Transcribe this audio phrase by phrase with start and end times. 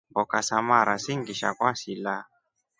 [0.11, 2.15] Mboka sa mara singisha kwasila.